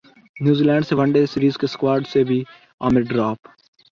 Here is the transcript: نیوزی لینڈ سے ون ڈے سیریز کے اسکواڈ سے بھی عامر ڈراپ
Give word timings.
نیوزی 0.43 0.63
لینڈ 0.67 0.83
سے 0.87 0.93
ون 0.99 1.09
ڈے 1.15 1.21
سیریز 1.33 1.55
کے 1.59 1.65
اسکواڈ 1.69 2.01
سے 2.11 2.19
بھی 2.29 2.39
عامر 2.81 3.01
ڈراپ 3.09 3.39